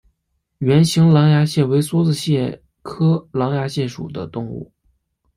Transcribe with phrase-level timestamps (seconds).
[0.57, 4.71] 圆形狼牙蟹为梭子蟹科狼牙蟹属的动物。